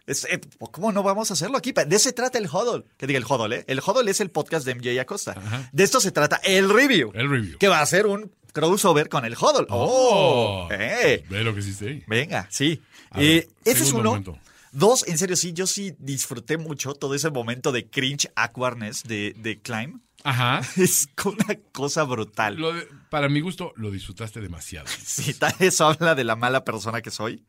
[0.05, 0.39] Es- eh,
[0.71, 1.71] ¿Cómo no vamos a hacerlo aquí?
[1.73, 2.83] De eso se trata el Huddle.
[2.97, 3.65] Que diga el Huddle, ¿eh?
[3.67, 5.31] El Huddle es el podcast de MJ Acosta.
[5.31, 5.69] Ajá.
[5.71, 7.11] De esto se trata el review.
[7.13, 7.57] El review.
[7.57, 9.67] Que va a ser un crossover con el Huddle.
[9.69, 10.67] ¡Oh!
[10.71, 11.23] eh.
[11.29, 12.03] Ve lo que hiciste ahí.
[12.07, 12.81] Venga, sí.
[13.15, 14.11] Ver, Eh, ese es uno.
[14.11, 14.37] momento.
[14.71, 19.33] Dos, en serio, sí, yo sí disfruté mucho todo ese momento de cringe awkwardness de,
[19.37, 19.99] de Climb.
[20.27, 20.61] Ajá.
[20.77, 22.55] Es una cosa brutal.
[22.57, 24.87] Lo de- para mi gusto, lo disfrutaste demasiado.
[25.05, 27.43] Sí, eso habla de la mala persona que soy.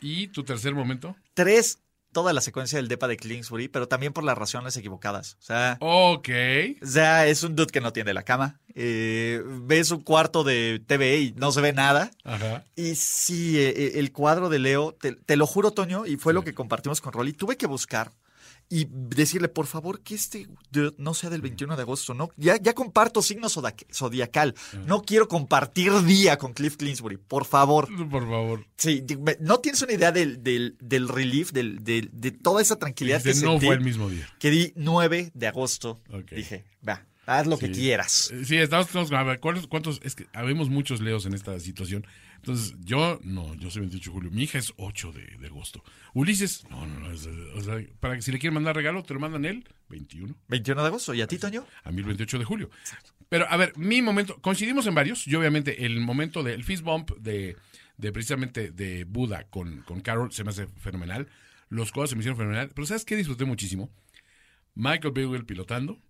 [0.00, 1.14] ¿Y tu tercer momento?
[1.34, 1.78] Tres,
[2.12, 5.36] toda la secuencia del depa de Kingsbury, pero también por las razones equivocadas.
[5.40, 6.28] O sea, Ok.
[6.82, 8.60] o sea es un dude que no tiene la cama.
[8.74, 12.10] Eh, ves un cuarto de TV y no se ve nada.
[12.24, 12.64] Ajá.
[12.74, 16.32] Y sí, eh, eh, el cuadro de Leo, te, te lo juro, Toño, y fue
[16.32, 17.32] lo que compartimos con Rolly.
[17.34, 18.10] Tuve que buscar
[18.74, 20.48] y decirle, por favor, que este
[20.96, 22.14] no sea del 21 de agosto.
[22.14, 24.54] No, ya, ya comparto signo zodiacal.
[24.86, 27.88] No quiero compartir día con Cliff Clinsbury, por favor.
[28.08, 28.66] Por favor.
[28.76, 29.04] Sí,
[29.40, 33.28] no tienes una idea del, del, del relief, del, del- de toda esa tranquilidad que
[33.30, 33.66] Dijiste, no sentí.
[33.66, 34.26] fue el mismo día.
[34.38, 36.00] Que di 9 de agosto.
[36.34, 38.32] Dije, va, haz lo que quieras.
[38.44, 40.00] Sí, estamos, estamos- a ver, ¿cuántos, cuántos?
[40.02, 42.06] Es que habemos muchos leos en esta situación.
[42.42, 44.30] Entonces, yo, no, yo soy 28 de julio.
[44.32, 45.84] Mi hija es 8 de, de agosto.
[46.12, 47.12] Ulises, no, no, no.
[47.12, 50.34] es, o sea, para que si le quieren mandar regalo, te lo mandan él, 21.
[50.48, 51.14] 21 de agosto.
[51.14, 51.64] ¿Y a ti, Toño?
[51.84, 52.70] A mí el 28 de julio.
[53.28, 55.24] Pero, a ver, mi momento, coincidimos en varios.
[55.24, 57.56] Yo, obviamente, el momento del fist bump de,
[57.96, 61.28] de precisamente de Buda con, con Carol se me hace fenomenal.
[61.68, 62.70] Los codos se me hicieron fenomenal.
[62.74, 63.88] Pero, ¿sabes qué disfruté muchísimo?
[64.74, 66.02] Michael Bagwell pilotando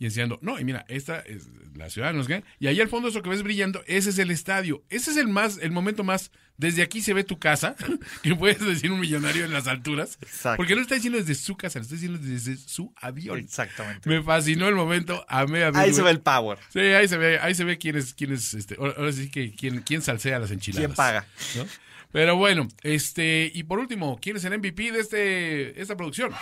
[0.00, 2.24] y enseñando, no, y mira, esta es la ciudad, no
[2.58, 5.28] y ahí al fondo eso que ves brillando, ese es el estadio, ese es el
[5.28, 7.76] más, el momento más, desde aquí se ve tu casa,
[8.22, 10.56] que puedes decir un millonario en las alturas, Exacto.
[10.56, 13.40] porque no está diciendo desde su casa, lo está diciendo desde su avión.
[13.40, 14.08] Exactamente.
[14.08, 16.58] Me fascinó el momento, amé a Ahí se ve el power.
[16.70, 19.54] Sí, ahí se ve, ahí se ve quién es, quién es, este, ahora sí que
[19.54, 20.86] quién, quién salsea las enchiladas.
[20.86, 21.26] ¿Quién paga?
[21.56, 21.66] ¿no?
[22.10, 26.32] Pero bueno, este, y por último, ¿quién es el MVP de este, esta producción?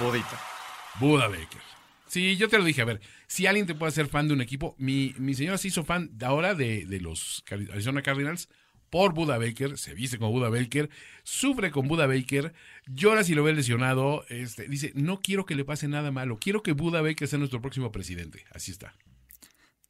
[0.00, 0.49] Budita.
[0.98, 1.60] Buda Baker.
[2.06, 4.40] Sí, yo te lo dije, a ver, si alguien te puede hacer fan de un
[4.40, 8.48] equipo, mi, mi señora se hizo fan de ahora de, de los Arizona Cardinals
[8.90, 10.90] por Buda Baker, se viste como Buda Baker,
[11.22, 12.52] sufre con Buda Baker,
[12.86, 16.64] llora si lo ve lesionado, este, dice, no quiero que le pase nada malo, quiero
[16.64, 18.44] que Buda Baker sea nuestro próximo presidente.
[18.52, 18.96] Así está.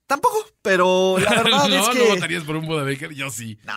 [0.06, 2.08] Tampoco, pero la verdad no, es ¿no que.
[2.10, 3.14] votarías por un Buda Baker?
[3.14, 3.58] Yo sí.
[3.64, 3.72] No.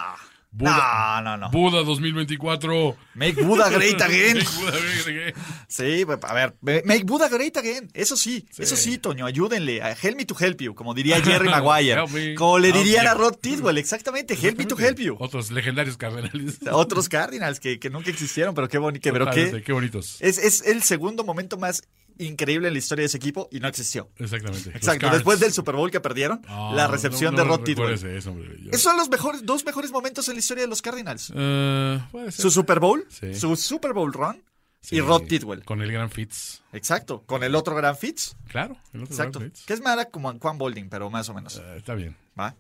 [0.56, 1.50] Buda- no, no, no.
[1.52, 2.96] Buda 2024.
[3.16, 4.38] Make Buddha great again.
[4.56, 5.34] Buda Baker, ¿qué?
[5.68, 7.89] Sí, pues, a ver, make Buddha great again.
[7.94, 9.82] Eso sí, eso sí, Toño, ayúdenle.
[10.02, 12.06] Help me to help you, como diría Jerry Maguire.
[12.08, 12.36] Me.
[12.36, 14.36] Como le dirían a Rod Tidwell, exactamente.
[14.39, 15.16] Help me to help you.
[15.20, 16.60] Otros legendarios cardenales.
[16.72, 18.80] Otros Cardinals que, que nunca existieron, pero qué.
[19.02, 20.18] Pero qué, qué bonitos.
[20.20, 21.84] es, es el segundo momento más
[22.17, 24.10] increíble en la historia de ese equipo y no existió.
[24.17, 24.69] Exactamente.
[24.69, 25.10] Exacto.
[25.10, 27.93] Después del Super Bowl que perdieron, Ah, la recepción no, no de Rod Tidwell.
[27.93, 31.32] eso, Esos son los mejores, dos mejores momentos en la historia de los Cardinals.
[31.36, 32.41] Eh, puede ser.
[32.41, 33.34] Su Super Bowl, Sí.
[33.36, 34.43] su Super Bowl run
[34.82, 35.63] Sí, y Rod Tidwell.
[35.63, 36.62] Con el gran Fitz.
[36.73, 37.23] Exacto.
[37.26, 38.36] Con el otro gran Fitz.
[38.49, 39.39] Claro, el otro Exacto.
[39.39, 39.65] gran Fitz.
[39.65, 41.56] Que es mala como en Juan Bolding, pero más o menos.
[41.58, 42.17] Eh, está bien.
[42.38, 42.54] ¿va?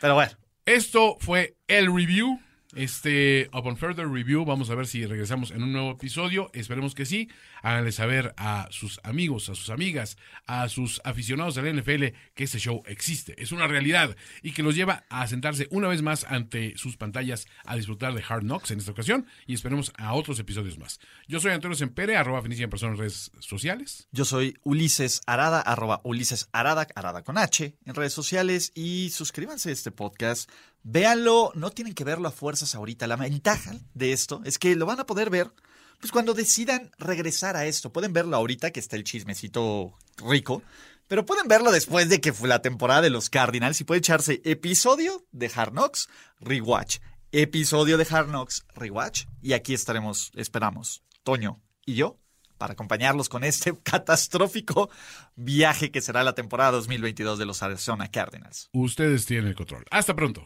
[0.00, 0.32] Pero bueno.
[0.66, 2.38] Esto fue el review.
[2.74, 6.50] Este, upon further review, vamos a ver si regresamos en un nuevo episodio.
[6.52, 7.28] Esperemos que sí.
[7.62, 12.58] Háganle saber a sus amigos, a sus amigas, a sus aficionados del NFL que este
[12.58, 16.76] show existe, es una realidad y que los lleva a sentarse una vez más ante
[16.76, 20.78] sus pantallas a disfrutar de Hard Knocks en esta ocasión y esperemos a otros episodios
[20.78, 21.00] más.
[21.28, 24.08] Yo soy Antonio Sempere, arroba Fenicia en personas en redes sociales.
[24.12, 29.70] Yo soy Ulises Arada, arroba Ulises Arada, Arada con H, en redes sociales y suscríbanse
[29.70, 30.50] a este podcast.
[30.82, 33.06] Véanlo, no tienen que verlo a fuerzas ahorita.
[33.06, 35.52] La ventaja de esto es que lo van a poder ver
[36.00, 37.92] pues cuando decidan regresar a esto.
[37.92, 40.62] Pueden verlo ahorita que está el chismecito rico,
[41.08, 44.40] pero pueden verlo después de que fue la temporada de los Cardinals y puede echarse
[44.44, 46.08] episodio de Hard Knocks,
[46.40, 46.98] Rewatch,
[47.32, 52.18] episodio de Hard Knocks, Rewatch y aquí estaremos, esperamos, Toño y yo
[52.60, 54.90] para acompañarlos con este catastrófico
[55.34, 58.68] viaje que será la temporada 2022 de los Arizona Cardinals.
[58.72, 59.84] Ustedes tienen el control.
[59.90, 60.44] Hasta pronto.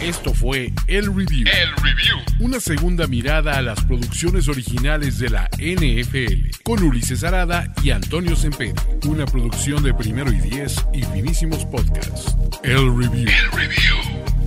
[0.00, 1.46] Esto fue el review.
[1.46, 2.16] El review.
[2.40, 8.34] Una segunda mirada a las producciones originales de la NFL con Ulises Arada y Antonio
[8.34, 8.74] Sempere.
[9.06, 12.36] Una producción de Primero y Diez y Finísimos Podcasts.
[12.62, 13.28] El Review.
[13.28, 14.37] El review.